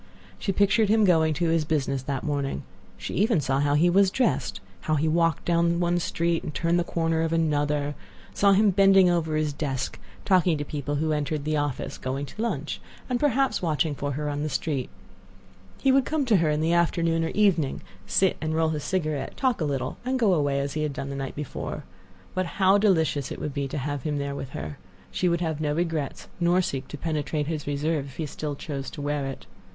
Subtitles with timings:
[0.39, 2.63] She pictured him going to his business that morning.
[2.97, 6.79] She even saw how he was dressed; how he walked down one street, and turned
[6.79, 7.93] the corner of another;
[8.33, 12.33] saw him bending over his desk, talking to people who entered the office, going to
[12.37, 14.89] his lunch, and perhaps watching for her on the street.
[15.79, 19.37] He would come to her in the afternoon or evening, sit and roll his cigarette,
[19.37, 21.83] talk a little, and go away as he had done the night before.
[22.33, 24.79] But how delicious it would be to have him there with her!
[25.11, 28.89] She would have no regrets, nor seek to penetrate his reserve if he still chose
[28.89, 29.45] to wear it.